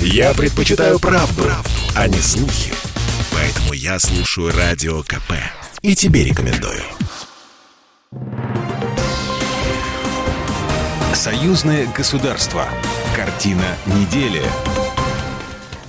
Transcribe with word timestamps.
Я 0.00 0.34
предпочитаю 0.34 0.98
правду, 0.98 1.42
правду, 1.42 1.70
а 1.94 2.08
не 2.08 2.18
слухи. 2.18 2.72
Поэтому 3.32 3.72
я 3.72 3.98
слушаю 3.98 4.52
Радио 4.56 5.02
КП. 5.02 5.32
И 5.82 5.94
тебе 5.94 6.24
рекомендую. 6.24 6.82
Союзное 11.14 11.86
государство. 11.86 12.68
Картина 13.14 13.76
недели. 13.86 14.42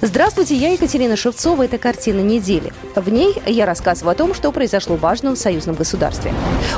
Здравствуйте, 0.02 0.56
я 0.56 0.74
Екатерина 0.74 1.16
Шевцова. 1.16 1.64
Это 1.64 1.80
«Картина 1.80 2.20
недели». 2.20 2.72
В 2.96 3.10
ней 3.10 3.36
я 3.48 3.66
рассказываю 3.66 4.12
о 4.12 4.16
том, 4.16 4.36
что 4.36 4.52
произошло 4.52 4.96
важно 4.96 5.32
в 5.32 5.38
союзном 5.38 5.76
государстве. 5.76 6.34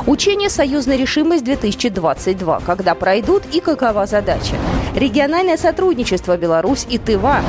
Учение 0.07 0.49
«Союзная 0.49 0.95
решимость-2022». 0.95 2.63
Когда 2.65 2.95
пройдут 2.95 3.43
и 3.51 3.59
какова 3.59 4.05
задача? 4.05 4.55
Региональное 4.95 5.57
сотрудничество 5.57 6.37
Беларусь 6.37 6.87
и 6.89 6.97
Тыва. 6.97 7.41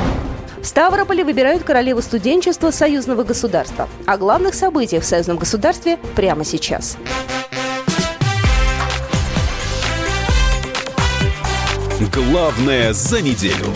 В 0.61 0.65
Ставрополе 0.65 1.23
выбирают 1.23 1.63
королеву 1.63 2.01
студенчества 2.01 2.71
союзного 2.71 3.23
государства. 3.23 3.87
О 4.05 4.17
главных 4.17 4.55
событиях 4.55 5.03
в 5.03 5.07
союзном 5.07 5.37
государстве 5.37 5.97
прямо 6.17 6.43
сейчас. 6.43 6.97
Главное 12.13 12.91
за 12.91 13.21
неделю. 13.21 13.67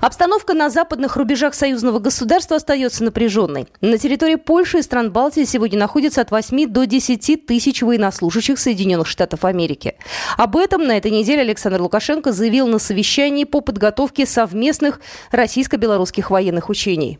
Обстановка 0.00 0.54
на 0.54 0.70
западных 0.70 1.16
рубежах 1.16 1.54
союзного 1.54 1.98
государства 1.98 2.56
остается 2.56 3.04
напряженной. 3.04 3.66
На 3.82 3.98
территории 3.98 4.36
Польши 4.36 4.78
и 4.78 4.82
стран 4.82 5.12
Балтии 5.12 5.44
сегодня 5.44 5.78
находится 5.78 6.22
от 6.22 6.30
8 6.30 6.68
до 6.68 6.86
10 6.86 7.44
тысяч 7.44 7.82
военнослужащих 7.82 8.58
Соединенных 8.58 9.06
Штатов 9.06 9.44
Америки. 9.44 9.96
Об 10.38 10.56
этом 10.56 10.86
на 10.86 10.96
этой 10.96 11.10
неделе 11.10 11.42
Александр 11.42 11.82
Лукашенко 11.82 12.32
заявил 12.32 12.66
на 12.66 12.78
совещании 12.78 13.44
по 13.44 13.60
подготовке 13.60 14.24
совместных 14.24 15.00
российско-белорусских 15.32 16.30
военных 16.30 16.70
учений. 16.70 17.18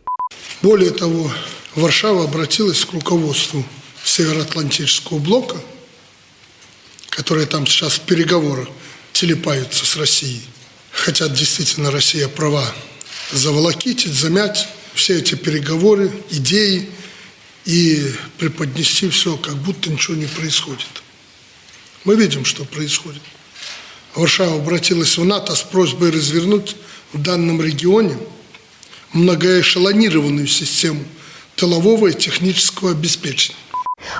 Более 0.63 0.89
того, 0.89 1.29
Варшава 1.75 2.23
обратилась 2.23 2.83
к 2.83 2.93
руководству 2.93 3.63
Североатлантического 4.03 5.19
блока, 5.19 5.57
которые 7.11 7.45
там 7.45 7.67
сейчас 7.67 7.93
в 7.93 8.01
переговорах 8.01 8.69
телепаются 9.13 9.85
с 9.85 9.95
Россией– 9.97 10.41
хотят 10.91 11.33
действительно 11.33 11.91
Россия 11.91 12.27
права 12.27 12.65
заволокитить, 13.31 14.13
замять 14.13 14.67
все 14.93 15.17
эти 15.17 15.35
переговоры, 15.35 16.11
идеи 16.29 16.89
и 17.65 18.13
преподнести 18.37 19.09
все, 19.09 19.37
как 19.37 19.55
будто 19.55 19.89
ничего 19.89 20.15
не 20.15 20.25
происходит. 20.25 20.87
Мы 22.03 22.15
видим, 22.15 22.45
что 22.45 22.65
происходит. 22.65 23.21
Варшава 24.15 24.55
обратилась 24.55 25.17
в 25.17 25.23
НАТО 25.23 25.55
с 25.55 25.61
просьбой 25.61 26.11
развернуть 26.11 26.75
в 27.13 27.21
данном 27.21 27.61
регионе 27.61 28.17
многоэшелонированную 29.13 30.47
систему 30.47 31.03
тылового 31.55 32.07
и 32.07 32.13
технического 32.13 32.91
обеспечения. 32.91 33.57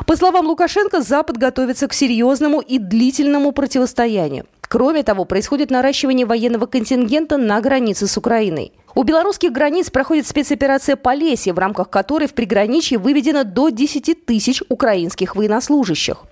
По 0.06 0.16
словам 0.16 0.46
Лукашенко, 0.48 1.02
Запад 1.02 1.38
готовится 1.38 1.88
к 1.88 1.94
серьезному 1.94 2.62
и 2.62 2.78
длительному 2.78 3.52
противостоянию. 3.52 4.46
Кроме 4.72 5.04
того, 5.04 5.26
происходит 5.26 5.70
наращивание 5.70 6.26
военного 6.26 6.66
контингента 6.66 7.36
на 7.36 7.60
границе 7.60 8.08
с 8.08 8.16
Украиной. 8.16 8.72
У 8.96 9.04
белорусских 9.04 9.52
границ 9.52 9.90
проходит 9.90 10.28
спецоперация 10.28 10.96
«Полесье», 10.96 11.52
в 11.52 11.60
рамках 11.60 11.90
которой 11.90 12.30
в 12.30 12.34
приграничье 12.34 12.98
выведено 12.98 13.44
до 13.44 13.68
10 13.68 14.26
тысяч 14.26 14.64
украинских 14.70 15.36
военнослужащих. 15.36 16.24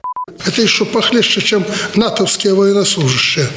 Это 0.46 0.62
еще 0.62 0.86
похлеще, 0.86 1.42
чем 1.42 1.66
натовские 1.96 2.54
военнослужащие. 2.54 3.50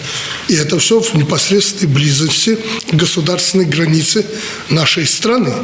И 0.49 0.55
это 0.55 0.79
все 0.79 1.01
в 1.01 1.15
непосредственной 1.15 1.93
близости 1.93 2.59
государственной 2.91 3.67
границы 3.67 4.27
нашей 4.69 5.07
страны. 5.07 5.55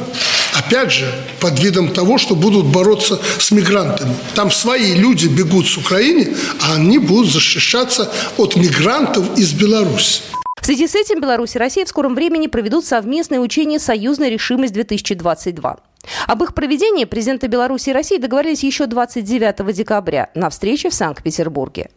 Опять 0.55 0.93
же, 0.93 1.13
под 1.41 1.59
видом 1.61 1.93
того, 1.93 2.19
что 2.19 2.35
будут 2.37 2.67
бороться 2.67 3.21
с 3.39 3.51
мигрантами. 3.51 4.17
Там 4.35 4.51
свои 4.51 4.95
люди 4.95 5.27
бегут 5.27 5.67
с 5.67 5.77
Украины, 5.77 6.37
а 6.61 6.75
они 6.75 6.99
будут 6.99 7.33
защищаться 7.33 8.11
от 8.37 8.57
мигрантов 8.57 9.37
из 9.37 9.53
Беларуси. 9.53 10.23
Связи 10.69 10.87
с 10.87 10.95
этим 10.95 11.19
Беларусь 11.19 11.57
и 11.57 11.59
Россия 11.59 11.87
в 11.87 11.89
скором 11.89 12.15
времени 12.15 12.47
проведут 12.47 12.85
совместное 12.85 13.41
учение 13.41 13.79
«Союзная 13.79 14.29
решимость-2022». 14.29 15.79
Об 16.27 16.43
их 16.43 16.53
проведении 16.53 17.07
президенты 17.07 17.47
Беларуси 17.47 17.89
и 17.89 17.93
России 17.95 18.19
договорились 18.19 18.63
еще 18.63 18.85
29 18.85 19.75
декабря 19.75 20.29
на 20.35 20.51
встрече 20.51 20.91
в 20.91 20.95
Санкт-Петербурге. 20.95 21.89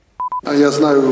Я 0.46 0.72
знаю, 0.72 1.04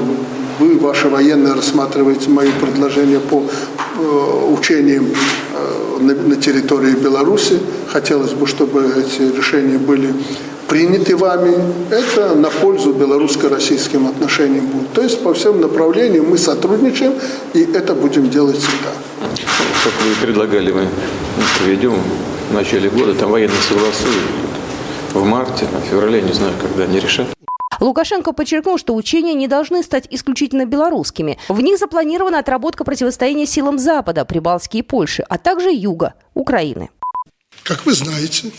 вы, 0.57 0.79
ваши 0.79 1.09
военные, 1.09 1.51
рассматриваете 1.51 2.29
мои 2.29 2.49
предложения 2.53 3.19
по 3.19 3.43
э, 3.43 4.53
учениям 4.57 5.07
э, 5.07 5.99
на 5.99 6.37
территории 6.37 6.93
Беларуси. 6.93 7.59
Хотелось 7.89 8.31
бы, 8.31 8.47
чтобы 8.47 8.85
эти 9.05 9.35
решения 9.35 9.77
были 9.77 10.13
приняты 10.69 11.17
вами. 11.17 11.55
Это 11.89 12.35
на 12.35 12.49
пользу 12.49 12.93
белорусско-российским 12.93 14.07
отношениям 14.07 14.67
будет. 14.67 14.93
То 14.93 15.01
есть 15.01 15.21
по 15.23 15.33
всем 15.33 15.59
направлениям 15.59 16.29
мы 16.29 16.37
сотрудничаем, 16.37 17.13
и 17.53 17.63
это 17.63 17.95
будем 17.95 18.29
делать 18.29 18.57
всегда. 18.57 18.91
Как 19.83 19.93
вы 20.05 20.25
предлагали, 20.25 20.71
мы 20.71 20.87
проведем 21.57 21.95
в 22.49 22.53
начале 22.53 22.89
года, 22.89 23.13
там 23.15 23.31
военные 23.31 23.61
согласуют 23.61 24.23
в 25.13 25.23
марте, 25.25 25.65
а 25.73 25.79
в 25.81 25.83
феврале, 25.89 26.21
не 26.21 26.33
знаю, 26.33 26.53
когда 26.61 26.83
они 26.83 26.99
решат. 26.99 27.27
Лукашенко 27.79 28.33
подчеркнул, 28.33 28.77
что 28.77 28.93
учения 28.93 29.33
не 29.33 29.47
должны 29.47 29.83
стать 29.83 30.05
исключительно 30.09 30.65
белорусскими. 30.65 31.39
В 31.47 31.61
них 31.61 31.79
запланирована 31.79 32.39
отработка 32.39 32.83
противостояния 32.83 33.45
силам 33.45 33.79
Запада, 33.79 34.25
Прибалтики 34.25 34.77
и 34.77 34.81
Польши, 34.81 35.23
а 35.27 35.37
также 35.37 35.71
Юга, 35.71 36.13
Украины. 36.33 36.89
Как 37.63 37.85
вы 37.85 37.93
знаете, 37.93 38.51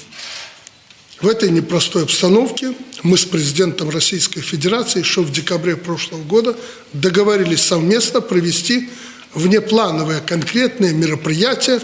в 1.21 1.29
этой 1.29 1.51
непростой 1.51 2.05
обстановке 2.05 2.73
мы 3.03 3.19
с 3.19 3.25
президентом 3.25 3.91
Российской 3.91 4.41
Федерации 4.41 5.01
еще 5.01 5.21
в 5.21 5.31
декабре 5.31 5.77
прошлого 5.77 6.23
года 6.23 6.57
договорились 6.95 7.61
совместно 7.61 8.21
провести 8.21 8.89
внеплановые 9.35 10.21
конкретные 10.21 10.93
мероприятия 10.93 11.81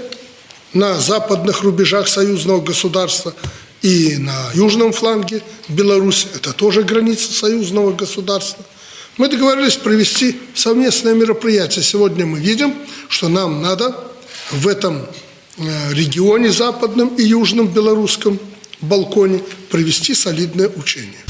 на 0.72 0.98
западных 0.98 1.62
рубежах 1.62 2.08
союзного 2.08 2.62
государства 2.62 3.34
и 3.82 4.16
на 4.16 4.50
южном 4.54 4.92
фланге 4.92 5.42
Беларуси, 5.68 6.28
это 6.34 6.52
тоже 6.52 6.82
граница 6.82 7.32
союзного 7.32 7.92
государства. 7.92 8.64
Мы 9.18 9.28
договорились 9.28 9.76
провести 9.76 10.40
совместное 10.54 11.14
мероприятие. 11.14 11.84
Сегодня 11.84 12.26
мы 12.26 12.38
видим, 12.38 12.74
что 13.08 13.28
нам 13.28 13.62
надо 13.62 13.96
в 14.50 14.66
этом 14.66 15.06
э, 15.58 15.92
регионе 15.92 16.50
западном 16.50 17.14
и 17.16 17.22
южном 17.22 17.68
белорусском 17.68 18.38
балконе 18.80 19.40
провести 19.70 20.14
солидное 20.14 20.68
учение. 20.68 21.20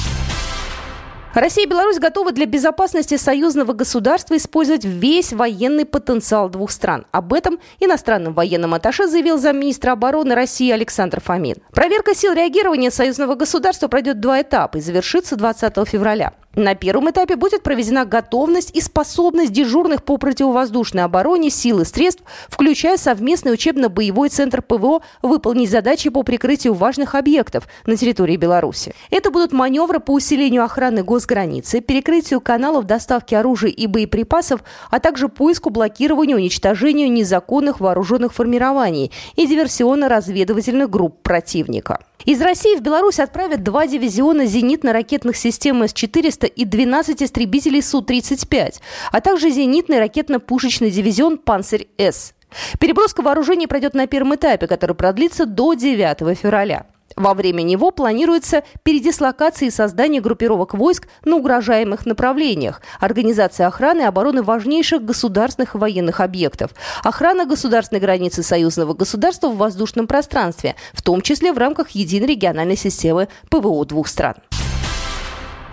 Россия 1.36 1.66
и 1.66 1.68
Беларусь 1.68 1.98
готовы 1.98 2.32
для 2.32 2.46
безопасности 2.46 3.18
союзного 3.18 3.74
государства 3.74 4.38
использовать 4.38 4.86
весь 4.86 5.34
военный 5.34 5.84
потенциал 5.84 6.48
двух 6.48 6.70
стран. 6.70 7.04
Об 7.10 7.34
этом 7.34 7.58
иностранным 7.78 8.32
военным 8.32 8.72
атташе 8.72 9.06
заявил 9.06 9.36
замминистра 9.36 9.92
обороны 9.92 10.34
России 10.34 10.70
Александр 10.70 11.20
Фомин. 11.20 11.56
Проверка 11.72 12.14
сил 12.14 12.32
реагирования 12.32 12.90
союзного 12.90 13.34
государства 13.34 13.86
пройдет 13.88 14.18
два 14.18 14.40
этапа 14.40 14.78
и 14.78 14.80
завершится 14.80 15.36
20 15.36 15.86
февраля. 15.86 16.32
На 16.56 16.74
первом 16.74 17.10
этапе 17.10 17.36
будет 17.36 17.62
проведена 17.62 18.06
готовность 18.06 18.74
и 18.74 18.80
способность 18.80 19.52
дежурных 19.52 20.02
по 20.02 20.16
противовоздушной 20.16 21.04
обороне 21.04 21.50
сил 21.50 21.80
и 21.80 21.84
средств, 21.84 22.22
включая 22.48 22.96
совместный 22.96 23.52
учебно-боевой 23.52 24.30
центр 24.30 24.62
ПВО, 24.62 25.02
выполнить 25.20 25.70
задачи 25.70 26.08
по 26.08 26.22
прикрытию 26.22 26.72
важных 26.72 27.14
объектов 27.14 27.68
на 27.84 27.94
территории 27.94 28.36
Беларуси. 28.36 28.94
Это 29.10 29.30
будут 29.30 29.52
маневры 29.52 30.00
по 30.00 30.12
усилению 30.12 30.64
охраны 30.64 31.02
госграницы, 31.02 31.82
перекрытию 31.82 32.40
каналов 32.40 32.86
доставки 32.86 33.34
оружия 33.34 33.70
и 33.70 33.86
боеприпасов, 33.86 34.62
а 34.90 34.98
также 34.98 35.28
поиску, 35.28 35.68
блокированию, 35.68 36.38
уничтожению 36.38 37.12
незаконных 37.12 37.80
вооруженных 37.80 38.32
формирований 38.32 39.12
и 39.34 39.46
диверсионно-разведывательных 39.46 40.88
групп 40.88 41.20
противника. 41.22 42.00
Из 42.24 42.40
России 42.40 42.76
в 42.76 42.82
Беларусь 42.82 43.20
отправят 43.20 43.62
два 43.62 43.86
дивизиона 43.86 44.46
зенитно-ракетных 44.46 45.36
систем 45.36 45.82
С-400 45.82 46.46
и 46.46 46.64
12 46.64 47.22
истребителей 47.22 47.82
Су-35, 47.82 48.80
а 49.12 49.20
также 49.20 49.50
зенитный 49.50 49.98
ракетно-пушечный 49.98 50.90
дивизион 50.90 51.38
«Панцирь-С». 51.38 52.32
Переброска 52.80 53.22
вооружений 53.22 53.66
пройдет 53.66 53.94
на 53.94 54.06
первом 54.06 54.34
этапе, 54.34 54.66
который 54.66 54.96
продлится 54.96 55.46
до 55.46 55.74
9 55.74 56.38
февраля. 56.38 56.86
Во 57.16 57.32
время 57.32 57.62
него 57.62 57.90
планируется 57.90 58.62
передислокация 58.82 59.68
и 59.68 59.70
создание 59.70 60.20
группировок 60.20 60.74
войск 60.74 61.08
на 61.24 61.36
угрожаемых 61.36 62.04
направлениях, 62.04 62.82
организация 63.00 63.66
охраны 63.66 64.02
и 64.02 64.04
обороны 64.04 64.42
важнейших 64.42 65.02
государственных 65.02 65.74
и 65.74 65.78
военных 65.78 66.20
объектов, 66.20 66.72
охрана 67.02 67.46
государственной 67.46 68.00
границы 68.00 68.42
союзного 68.42 68.92
государства 68.92 69.48
в 69.48 69.56
воздушном 69.56 70.06
пространстве, 70.06 70.76
в 70.92 71.00
том 71.00 71.22
числе 71.22 71.52
в 71.52 71.58
рамках 71.58 71.90
единой 71.90 72.28
региональной 72.28 72.76
системы 72.76 73.28
ПВО 73.48 73.86
двух 73.86 74.08
стран. 74.08 74.34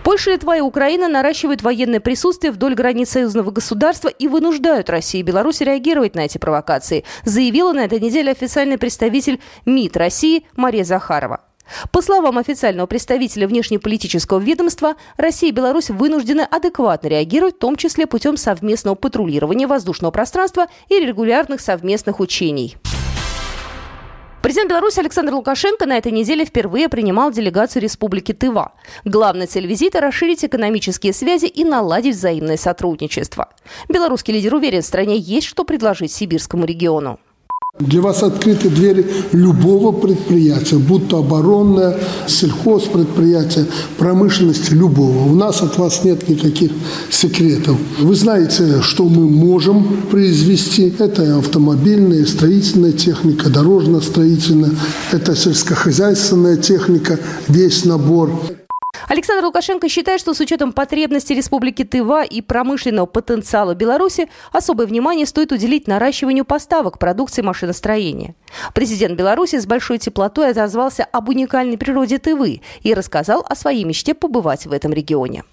Польша, 0.04 0.32
Литва 0.32 0.58
и 0.58 0.60
Украина 0.60 1.08
наращивают 1.08 1.62
военное 1.62 1.98
присутствие 1.98 2.52
вдоль 2.52 2.74
границ 2.74 3.08
союзного 3.08 3.50
государства 3.50 4.08
и 4.08 4.28
вынуждают 4.28 4.90
Россию 4.90 5.24
и 5.24 5.26
Беларусь 5.26 5.62
реагировать 5.62 6.14
на 6.14 6.26
эти 6.26 6.36
провокации, 6.36 7.04
заявила 7.24 7.72
на 7.72 7.86
этой 7.86 7.98
неделе 8.00 8.30
официальный 8.30 8.76
представитель 8.76 9.40
МИД 9.64 9.96
России 9.96 10.46
Мария 10.56 10.84
Захарова. 10.84 11.40
По 11.90 12.02
словам 12.02 12.36
официального 12.36 12.86
представителя 12.86 13.48
внешнеполитического 13.48 14.38
ведомства, 14.38 14.96
Россия 15.16 15.48
и 15.48 15.54
Беларусь 15.54 15.88
вынуждены 15.88 16.42
адекватно 16.42 17.08
реагировать, 17.08 17.56
в 17.56 17.60
том 17.60 17.76
числе 17.76 18.06
путем 18.06 18.36
совместного 18.36 18.96
патрулирования 18.96 19.66
воздушного 19.66 20.10
пространства 20.10 20.66
и 20.90 21.00
регулярных 21.00 21.62
совместных 21.62 22.20
учений. 22.20 22.76
Президент 24.44 24.68
Беларуси 24.68 25.00
Александр 25.00 25.32
Лукашенко 25.32 25.86
на 25.86 25.96
этой 25.96 26.12
неделе 26.12 26.44
впервые 26.44 26.90
принимал 26.90 27.32
делегацию 27.32 27.80
Республики 27.80 28.32
Тыва. 28.32 28.74
Главная 29.06 29.46
цель 29.46 29.66
визита– 29.66 30.00
расширить 30.02 30.44
экономические 30.44 31.14
связи 31.14 31.46
и 31.46 31.64
наладить 31.64 32.14
взаимное 32.14 32.58
сотрудничество. 32.58 33.48
Белорусский 33.88 34.34
лидер 34.34 34.54
уверен, 34.54 34.82
в 34.82 34.84
стране 34.84 35.16
есть 35.16 35.46
что 35.46 35.64
предложить 35.64 36.12
сибирскому 36.12 36.66
региону. 36.66 37.20
Для 37.80 38.00
вас 38.00 38.22
открыты 38.22 38.68
двери 38.68 39.04
любого 39.32 39.90
предприятия, 39.90 40.76
будь 40.76 41.08
то 41.08 41.18
оборонное, 41.18 41.98
сельхозпредприятие, 42.28 43.66
промышленность 43.98 44.70
любого. 44.70 45.24
У 45.24 45.34
нас 45.34 45.60
от 45.60 45.76
вас 45.76 46.04
нет 46.04 46.28
никаких 46.28 46.70
секретов. 47.10 47.76
Вы 47.98 48.14
знаете, 48.14 48.80
что 48.80 49.08
мы 49.08 49.28
можем 49.28 50.06
произвести. 50.08 50.94
Это 51.00 51.36
автомобильная, 51.36 52.24
строительная 52.26 52.92
техника, 52.92 53.50
дорожно-строительная, 53.50 54.70
это 55.10 55.34
сельскохозяйственная 55.34 56.56
техника, 56.56 57.18
весь 57.48 57.84
набор. 57.84 58.30
Александр 59.08 59.44
Лукашенко 59.44 59.88
считает, 59.88 60.20
что 60.20 60.34
с 60.34 60.40
учетом 60.40 60.72
потребностей 60.72 61.34
Республики 61.34 61.84
Тыва 61.84 62.24
и 62.24 62.40
промышленного 62.40 63.06
потенциала 63.06 63.74
Беларуси 63.74 64.28
особое 64.52 64.86
внимание 64.86 65.26
стоит 65.26 65.52
уделить 65.52 65.86
наращиванию 65.86 66.44
поставок 66.44 66.98
продукции 66.98 67.42
машиностроения. 67.42 68.34
Президент 68.74 69.18
Беларуси 69.18 69.58
с 69.58 69.66
большой 69.66 69.98
теплотой 69.98 70.50
отозвался 70.50 71.04
об 71.04 71.28
уникальной 71.28 71.78
природе 71.78 72.18
Тывы 72.18 72.60
и 72.82 72.94
рассказал 72.94 73.44
о 73.48 73.54
своей 73.54 73.84
мечте 73.84 74.14
побывать 74.14 74.66
в 74.66 74.72
этом 74.72 74.92
регионе. 74.92 75.44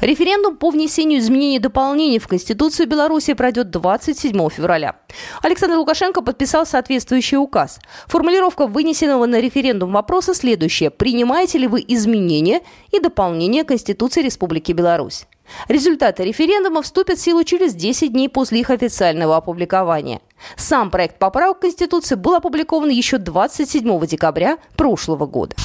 Референдум 0.00 0.56
по 0.56 0.70
внесению 0.70 1.20
изменений 1.20 1.56
и 1.56 1.60
дополнений 1.60 2.18
в 2.18 2.28
Конституцию 2.28 2.88
Беларуси 2.88 3.34
пройдет 3.34 3.70
27 3.70 4.48
февраля. 4.50 4.96
Александр 5.42 5.76
Лукашенко 5.76 6.22
подписал 6.22 6.66
соответствующий 6.66 7.36
указ. 7.36 7.80
Формулировка 8.06 8.66
вынесенного 8.66 9.26
на 9.26 9.40
референдум 9.40 9.92
вопроса 9.92 10.34
следующая. 10.34 10.90
Принимаете 10.90 11.58
ли 11.58 11.66
вы 11.66 11.84
изменения 11.86 12.60
и 12.92 13.00
дополнения 13.00 13.64
Конституции 13.64 14.22
Республики 14.22 14.72
Беларусь? 14.72 15.26
Результаты 15.68 16.24
референдума 16.24 16.82
вступят 16.82 17.18
в 17.18 17.22
силу 17.22 17.44
через 17.44 17.74
10 17.74 18.12
дней 18.12 18.28
после 18.28 18.60
их 18.60 18.70
официального 18.70 19.36
опубликования. 19.36 20.20
Сам 20.56 20.90
проект 20.90 21.18
поправок 21.18 21.60
Конституции 21.60 22.14
был 22.14 22.34
опубликован 22.34 22.90
еще 22.90 23.18
27 23.18 24.06
декабря 24.06 24.58
прошлого 24.76 25.26
года. 25.26 25.56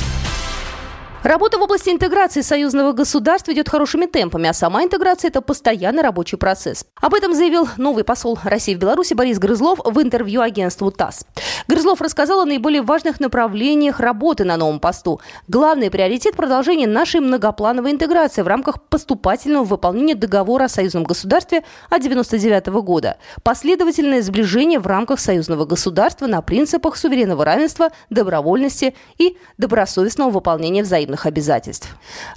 Работа 1.23 1.57
в 1.57 1.61
области 1.61 1.89
интеграции 1.89 2.41
союзного 2.41 2.91
государства 2.91 3.53
идет 3.53 3.69
хорошими 3.69 4.07
темпами, 4.07 4.49
а 4.49 4.53
сама 4.53 4.83
интеграция– 4.83 5.29
это 5.29 5.39
постоянный 5.39 6.03
рабочий 6.03 6.35
процесс. 6.35 6.85
Об 7.01 7.13
этом 7.13 7.33
заявил 7.33 7.69
новый 7.77 8.03
посол 8.03 8.37
России 8.43 8.75
в 8.75 8.79
Беларуси 8.79 9.13
Борис 9.13 9.39
Грызлов 9.39 9.79
в 9.85 10.01
интервью 10.01 10.41
агентству 10.41 10.91
ТАСС. 10.91 11.25
Грызлов 11.69 12.01
рассказал 12.01 12.41
о 12.41 12.45
наиболее 12.45 12.81
важных 12.81 13.21
направлениях 13.21 14.01
работы 14.01 14.43
на 14.43 14.57
новом 14.57 14.81
посту. 14.81 15.21
Главный 15.47 15.89
приоритет– 15.89 16.35
продолжение 16.35 16.89
нашей 16.89 17.21
многоплановой 17.21 17.91
интеграции 17.91 18.41
в 18.41 18.47
рамках 18.47 18.83
поступательного 18.83 19.63
выполнения 19.63 20.15
договора 20.15 20.65
о 20.65 20.69
союзном 20.69 21.05
государстве 21.05 21.59
от 21.89 22.03
1999 22.03 22.83
года. 22.83 23.15
Последовательное 23.43 24.21
сближение 24.21 24.77
в 24.77 24.87
рамках 24.87 25.21
союзного 25.21 25.63
государства 25.63 26.27
на 26.27 26.41
принципах 26.41 26.97
суверенного 26.97 27.45
равенства, 27.45 27.91
добровольности 28.09 28.93
и 29.17 29.37
добросовестного 29.57 30.29
выполнения 30.29 30.83
взаимных 30.83 31.12
международных 31.13 31.25
обязательств. 31.25 31.87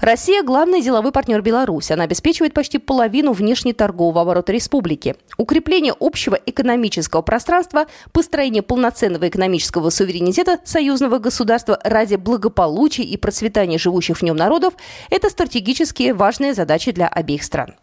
Россия– 0.00 0.43
главный 0.44 0.82
деловой 0.82 1.12
партнер 1.12 1.40
Беларуси. 1.43 1.93
Она 1.93 2.05
обеспечивает 2.05 2.55
почти 2.55 2.78
половину 2.78 3.32
внешнеторгового 3.32 4.23
оборота 4.23 4.52
республики. 4.52 5.17
Укрепление 5.38 5.94
общего 5.99 6.38
экономического 6.46 7.23
пространства, 7.23 7.87
построение 8.12 8.62
полноценного 8.62 9.28
экономического 9.28 9.90
суверенитета 9.90 10.58
союзного 10.64 11.19
государства 11.19 11.78
ради 11.82 12.17
благополучия 12.17 13.02
и 13.02 13.17
процветания 13.17 13.78
живущих 13.78 14.19
в 14.19 14.23
нем 14.23 14.37
народов– 14.37 14.75
это 15.11 15.31
стратегически 15.31 16.12
важные 16.12 16.55
задачи 16.55 16.93
для 16.93 17.08
обеих 17.08 17.43
стран. 17.43 17.75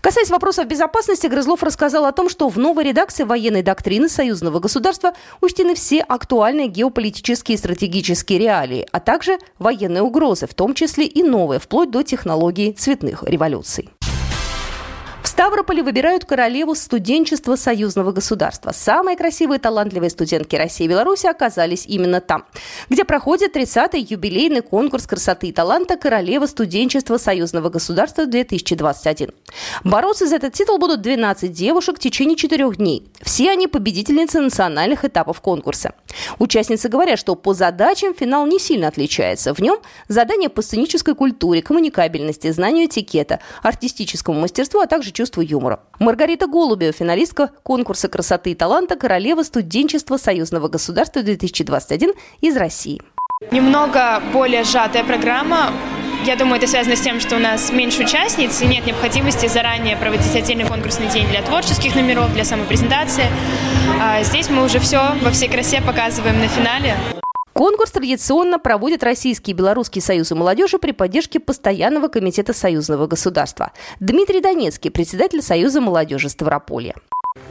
Касаясь 0.00 0.30
вопросов 0.30 0.66
безопасности, 0.66 1.26
Грызлов 1.26 1.62
рассказал 1.62 2.04
о 2.04 2.12
том, 2.12 2.28
что 2.28 2.48
в 2.48 2.58
новой 2.58 2.84
редакции 2.84 3.24
военной 3.24 3.62
доктрины 3.62 4.08
союзного 4.08 4.60
государства 4.60 5.14
учтены 5.40 5.74
все 5.74 6.00
актуальные 6.00 6.68
геополитические 6.68 7.54
и 7.54 7.58
стратегические 7.58 8.38
реалии, 8.38 8.86
а 8.92 9.00
также 9.00 9.38
военные 9.58 10.02
угрозы, 10.02 10.33
в 10.42 10.54
том 10.54 10.74
числе 10.74 11.06
и 11.06 11.22
новые, 11.22 11.60
вплоть 11.60 11.90
до 11.90 12.02
технологий 12.02 12.72
цветных 12.72 13.22
революций. 13.24 13.88
Ставрополе 15.34 15.82
выбирают 15.82 16.24
королеву 16.24 16.76
студенчества 16.76 17.56
союзного 17.56 18.12
государства. 18.12 18.70
Самые 18.70 19.16
красивые 19.16 19.58
и 19.58 19.60
талантливые 19.60 20.10
студентки 20.10 20.54
России 20.54 20.84
и 20.84 20.88
Беларуси 20.88 21.26
оказались 21.26 21.86
именно 21.86 22.20
там, 22.20 22.44
где 22.88 23.04
проходит 23.04 23.56
30-й 23.56 24.06
юбилейный 24.08 24.60
конкурс 24.62 25.08
красоты 25.08 25.48
и 25.48 25.52
таланта 25.52 25.96
«Королева 25.96 26.46
студенчества 26.46 27.16
союзного 27.16 27.68
государства 27.68 28.26
2021». 28.26 29.34
Бороться 29.82 30.28
за 30.28 30.36
этот 30.36 30.52
титул 30.52 30.78
будут 30.78 31.00
12 31.00 31.50
девушек 31.50 31.96
в 31.96 31.98
течение 31.98 32.36
четырех 32.36 32.76
дней. 32.76 33.10
Все 33.20 33.50
они 33.50 33.66
победительницы 33.66 34.38
национальных 34.40 35.04
этапов 35.04 35.40
конкурса. 35.40 35.94
Участницы 36.38 36.88
говорят, 36.88 37.18
что 37.18 37.34
по 37.34 37.54
задачам 37.54 38.14
финал 38.14 38.46
не 38.46 38.60
сильно 38.60 38.86
отличается. 38.86 39.52
В 39.52 39.58
нем 39.58 39.80
задания 40.06 40.48
по 40.48 40.62
сценической 40.62 41.16
культуре, 41.16 41.60
коммуникабельности, 41.60 42.52
знанию 42.52 42.86
этикета, 42.86 43.40
артистическому 43.64 44.38
мастерству, 44.38 44.78
а 44.78 44.86
также 44.86 45.10
чувству 45.10 45.23
юмора. 45.40 45.80
Маргарита 45.98 46.46
Голубева, 46.46 46.92
финалистка 46.92 47.50
конкурса 47.62 48.08
красоты 48.08 48.52
и 48.52 48.54
таланта 48.54 48.96
«Королева 48.96 49.42
студенчества 49.42 50.16
союзного 50.16 50.68
государства 50.68 51.20
2021» 51.20 52.14
из 52.40 52.56
России. 52.56 53.00
Немного 53.50 54.22
более 54.32 54.64
сжатая 54.64 55.04
программа. 55.04 55.70
Я 56.24 56.36
думаю, 56.36 56.56
это 56.56 56.66
связано 56.66 56.96
с 56.96 57.00
тем, 57.00 57.20
что 57.20 57.36
у 57.36 57.38
нас 57.38 57.70
меньше 57.70 58.02
участниц 58.02 58.62
и 58.62 58.66
нет 58.66 58.86
необходимости 58.86 59.46
заранее 59.46 59.96
проводить 59.96 60.34
отдельный 60.34 60.64
конкурсный 60.64 61.08
день 61.08 61.28
для 61.28 61.42
творческих 61.42 61.94
номеров, 61.94 62.32
для 62.32 62.44
самопрезентации. 62.44 63.26
А 64.00 64.22
здесь 64.22 64.48
мы 64.48 64.64
уже 64.64 64.78
все 64.78 65.14
во 65.22 65.30
всей 65.30 65.48
красе 65.48 65.82
показываем 65.82 66.38
на 66.40 66.48
финале. 66.48 66.96
Конкурс 67.54 67.92
традиционно 67.92 68.58
проводит 68.58 69.04
Российский 69.04 69.52
и 69.52 69.54
Белорусский 69.54 70.02
союзы 70.02 70.34
молодежи 70.34 70.78
при 70.78 70.90
поддержке 70.90 71.38
Постоянного 71.38 72.08
комитета 72.08 72.52
союзного 72.52 73.06
государства. 73.06 73.70
Дмитрий 74.00 74.40
Донецкий, 74.40 74.90
председатель 74.90 75.40
Союза 75.40 75.80
молодежи 75.80 76.28
Ставрополья. 76.28 76.96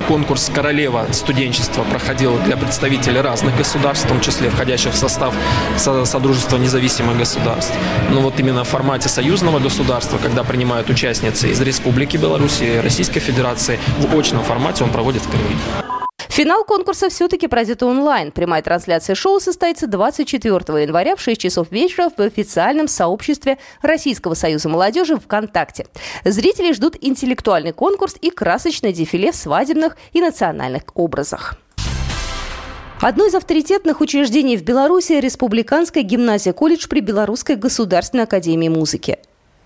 Конкурс 0.09 0.51
«Королева 0.53 1.07
студенчества» 1.13 1.85
проходил 1.89 2.37
для 2.39 2.57
представителей 2.57 3.21
разных 3.21 3.57
государств, 3.57 4.05
в 4.05 4.09
том 4.09 4.19
числе 4.19 4.49
входящих 4.49 4.91
в 4.91 4.97
состав 4.97 5.33
Содружества 5.77 6.57
независимых 6.57 7.17
государств. 7.17 7.73
Но 8.11 8.19
вот 8.19 8.37
именно 8.41 8.65
в 8.65 8.67
формате 8.67 9.07
союзного 9.07 9.59
государства, 9.59 10.17
когда 10.21 10.43
принимают 10.43 10.89
участницы 10.89 11.49
из 11.49 11.61
Республики 11.61 12.17
Беларусь 12.17 12.61
и 12.61 12.77
Российской 12.79 13.21
Федерации, 13.21 13.79
в 13.99 14.19
очном 14.19 14.43
формате 14.43 14.83
он 14.83 14.91
проводит 14.91 15.21
впервые. 15.21 15.55
Финал 16.33 16.63
конкурса 16.63 17.09
все-таки 17.09 17.45
пройдет 17.45 17.83
онлайн. 17.83 18.31
Прямая 18.31 18.63
трансляция 18.63 19.13
шоу 19.13 19.39
состоится 19.39 19.85
24 19.85 20.81
января 20.81 21.15
в 21.15 21.21
6 21.21 21.39
часов 21.39 21.71
вечера 21.71 22.09
в 22.09 22.19
официальном 22.19 22.87
сообществе 22.87 23.59
Российского 23.83 24.33
союза 24.33 24.67
молодежи 24.67 25.15
ВКонтакте. 25.15 25.85
Зрители 26.25 26.73
ждут 26.73 26.97
интеллектуальный 26.99 27.71
конкурс 27.71 28.15
и 28.19 28.31
красочное 28.31 28.91
дефиле 28.91 29.31
в 29.31 29.35
свадебных 29.35 29.95
и 30.11 30.21
национальных 30.21 30.81
образах. 30.95 31.53
Одно 32.99 33.27
из 33.27 33.35
авторитетных 33.35 34.01
учреждений 34.01 34.57
в 34.57 34.63
Беларуси– 34.63 35.13
Республиканская 35.21 36.01
гимназия-колледж 36.01 36.87
при 36.87 37.01
Белорусской 37.01 37.57
государственной 37.57 38.23
академии 38.23 38.69
музыки. 38.69 39.19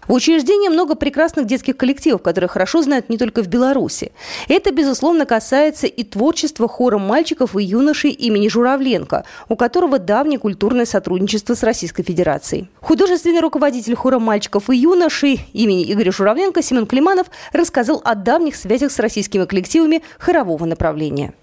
В 0.07 0.13
учреждении 0.13 0.69
много 0.69 0.95
прекрасных 0.95 1.45
детских 1.45 1.75
коллективов, 1.75 2.21
которые 2.21 2.47
хорошо 2.47 2.81
знают 2.81 3.09
не 3.09 3.17
только 3.17 3.43
в 3.43 3.47
Беларуси. 3.47 4.11
Это, 4.47 4.71
безусловно, 4.71 5.25
касается 5.25 5.87
и 5.87 6.03
творчества 6.03 6.67
хора 6.67 6.97
мальчиков 6.97 7.55
и 7.57 7.63
юношей 7.63 8.11
имени 8.11 8.47
Журавленко, 8.47 9.25
у 9.49 9.55
которого 9.55 9.99
давнее 9.99 10.39
культурное 10.39 10.85
сотрудничество 10.85 11.55
с 11.55 11.63
Российской 11.63 12.03
Федерацией. 12.03 12.69
Художественный 12.79 13.41
руководитель 13.41 13.95
хора 13.95 14.19
мальчиков 14.19 14.69
и 14.69 14.77
юношей 14.77 15.41
имени 15.53 15.91
Игоря 15.91 16.11
Журавленко 16.11 16.61
Семен 16.61 16.87
Климанов 16.87 17.27
рассказал 17.51 18.01
о 18.05 18.15
давних 18.15 18.55
связях 18.55 18.91
с 18.91 18.99
российскими 18.99 19.45
коллективами 19.45 20.03
хорового 20.19 20.65
направления. 20.65 21.33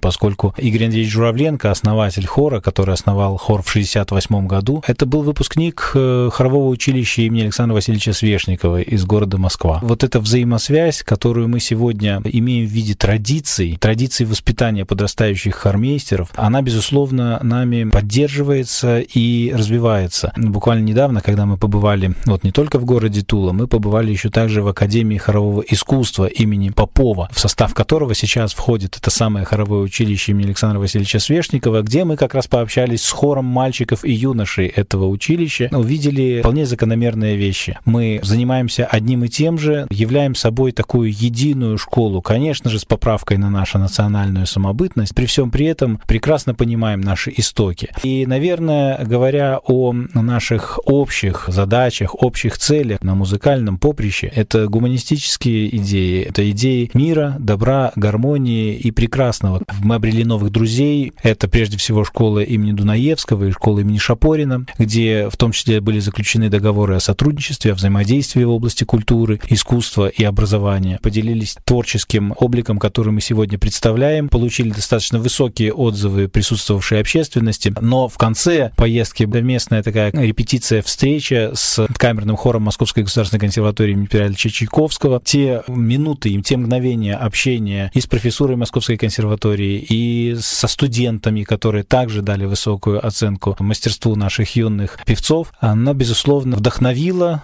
Поскольку 0.00 0.54
Игорь 0.56 0.86
Андреевич 0.86 1.12
Журавленко, 1.12 1.70
основатель 1.70 2.26
хора, 2.26 2.60
который 2.60 2.94
основал 2.94 3.36
хор 3.36 3.62
в 3.62 3.70
68 3.70 4.46
году, 4.46 4.82
это 4.86 5.06
был 5.06 5.22
выпускник 5.22 5.92
э, 5.94 6.30
хорового 6.32 6.68
училища 6.68 7.22
имени 7.22 7.42
Александра 7.42 7.74
Васильевича 7.74 8.12
Свешникова 8.12 8.80
из 8.80 9.04
города 9.04 9.38
Москва. 9.38 9.78
Вот 9.82 10.02
эта 10.04 10.20
взаимосвязь, 10.20 11.02
которую 11.02 11.48
мы 11.48 11.60
сегодня 11.60 12.20
имеем 12.24 12.66
в 12.66 12.70
виде 12.70 12.94
традиций, 12.94 13.76
традиций 13.80 14.26
воспитания 14.26 14.84
подрастающих 14.84 15.54
хормейстеров, 15.54 16.30
она, 16.34 16.62
безусловно, 16.62 17.38
нами 17.42 17.88
поддерживается 17.90 19.00
и 19.00 19.52
развивается. 19.54 20.32
Буквально 20.36 20.84
недавно, 20.84 21.20
когда 21.20 21.46
мы 21.46 21.56
побывали 21.56 22.14
вот 22.24 22.44
не 22.44 22.52
только 22.52 22.78
в 22.78 22.84
городе 22.84 23.22
Тула, 23.22 23.52
мы 23.52 23.66
побывали 23.66 24.10
еще 24.10 24.30
также 24.30 24.62
в 24.62 24.68
Академии 24.68 25.16
хорового 25.16 25.62
искусства 25.62 26.26
имени 26.26 26.70
Попова, 26.70 27.28
в 27.32 27.38
состав 27.38 27.74
которого 27.74 28.14
сейчас 28.14 28.52
входит 28.52 28.96
это 28.96 29.10
самое 29.10 29.44
хоровое 29.44 29.82
училище 29.90 30.30
имени 30.30 30.46
Александра 30.46 30.78
Васильевича 30.78 31.18
Свешникова, 31.18 31.82
где 31.82 32.04
мы 32.04 32.16
как 32.16 32.34
раз 32.34 32.46
пообщались 32.46 33.02
с 33.02 33.10
хором 33.10 33.44
мальчиков 33.44 34.04
и 34.04 34.12
юношей 34.12 34.68
этого 34.68 35.06
училища, 35.06 35.68
увидели 35.72 36.40
вполне 36.40 36.64
закономерные 36.64 37.36
вещи. 37.36 37.76
Мы 37.84 38.20
занимаемся 38.22 38.86
одним 38.86 39.24
и 39.24 39.28
тем 39.28 39.58
же, 39.58 39.88
являем 39.90 40.36
собой 40.36 40.70
такую 40.70 41.10
единую 41.10 41.76
школу, 41.76 42.22
конечно 42.22 42.70
же, 42.70 42.78
с 42.78 42.84
поправкой 42.84 43.38
на 43.38 43.50
нашу 43.50 43.78
национальную 43.78 44.46
самобытность, 44.46 45.14
при 45.14 45.26
всем 45.26 45.50
при 45.50 45.66
этом 45.66 46.00
прекрасно 46.06 46.54
понимаем 46.54 47.00
наши 47.00 47.32
истоки. 47.36 47.90
И, 48.04 48.26
наверное, 48.26 49.04
говоря 49.04 49.58
о 49.64 49.92
наших 50.14 50.78
общих 50.84 51.46
задачах, 51.48 52.14
общих 52.22 52.58
целях 52.58 53.02
на 53.02 53.16
музыкальном 53.16 53.76
поприще, 53.78 54.30
это 54.32 54.68
гуманистические 54.68 55.74
идеи, 55.76 56.22
это 56.22 56.48
идеи 56.50 56.90
мира, 56.94 57.34
добра, 57.40 57.90
гармонии 57.96 58.76
и 58.76 58.92
прекрасного. 58.92 59.62
Мы 59.82 59.96
обрели 59.96 60.24
новых 60.24 60.50
друзей. 60.50 61.12
Это 61.22 61.48
прежде 61.48 61.76
всего 61.76 62.04
школа 62.04 62.40
имени 62.40 62.72
Дунаевского 62.72 63.44
и 63.44 63.50
школа 63.50 63.80
имени 63.80 63.98
Шапорина, 63.98 64.64
где 64.78 65.28
в 65.28 65.36
том 65.36 65.52
числе 65.52 65.80
были 65.80 65.98
заключены 65.98 66.48
договоры 66.48 66.94
о 66.94 67.00
сотрудничестве, 67.00 67.72
о 67.72 67.74
взаимодействии 67.74 68.44
в 68.44 68.50
области 68.50 68.84
культуры, 68.84 69.40
искусства 69.48 70.08
и 70.08 70.24
образования. 70.24 70.98
Поделились 71.02 71.56
творческим 71.64 72.34
обликом, 72.38 72.78
который 72.78 73.12
мы 73.12 73.20
сегодня 73.20 73.58
представляем, 73.58 74.28
получили 74.28 74.70
достаточно 74.70 75.18
высокие 75.18 75.72
отзывы 75.72 76.28
присутствовавшей 76.28 77.00
общественности, 77.00 77.74
но 77.80 78.08
в 78.08 78.16
конце 78.16 78.72
поездки 78.76 79.26
совместная 79.50 79.82
такая 79.82 80.12
репетиция, 80.12 80.80
встреча 80.80 81.50
с 81.54 81.86
камерным 81.96 82.36
хором 82.36 82.62
Московской 82.62 83.02
государственной 83.02 83.40
консерватории 83.40 83.92
имени 83.92 84.06
Петра 84.06 84.26
Ильича 84.26 84.48
Чайковского. 84.48 85.20
Те 85.24 85.62
минуты, 85.66 86.40
те 86.42 86.56
мгновения 86.56 87.16
общения 87.16 87.90
и 87.94 88.00
с 88.00 88.06
профессурой 88.06 88.56
Московской 88.56 88.96
консерватории, 88.96 89.69
и 89.78 90.36
со 90.40 90.68
студентами, 90.68 91.42
которые 91.42 91.84
также 91.84 92.22
дали 92.22 92.44
высокую 92.44 93.04
оценку 93.04 93.56
мастерству 93.58 94.16
наших 94.16 94.56
юных 94.56 94.98
певцов, 95.04 95.52
оно, 95.60 95.94
безусловно, 95.94 96.56
вдохновило 96.56 97.42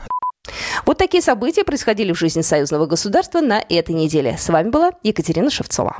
вот 0.85 0.99
такие 0.99 1.23
события 1.23 1.64
происходили 1.64 2.12
в 2.12 2.18
жизни 2.18 2.42
союзного 2.42 2.87
государства 2.87 3.40
на 3.40 3.62
этой 3.68 3.95
неделе. 3.95 4.37
С 4.38 4.49
вами 4.49 4.71
была 4.71 4.92
Екатерина 5.02 5.50
Шевцова. 5.50 5.97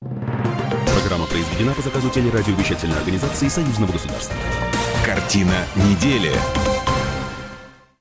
Программа 0.00 1.26
произведена 1.26 1.72
по 1.72 1.82
заказу 1.82 2.10
телерадиовещательной 2.10 2.96
организации 2.96 3.48
Союзного 3.48 3.92
государства. 3.92 4.34
Картина 5.04 5.64
недели. 5.76 6.32